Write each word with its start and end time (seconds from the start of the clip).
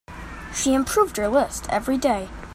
She 0.51 0.73
improved 0.73 1.15
her 1.17 1.27
list 1.27 1.69
every 1.69 1.99
day. 1.99 2.27